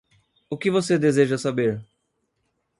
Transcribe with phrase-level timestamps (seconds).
[0.49, 1.79] O que você deseja saber?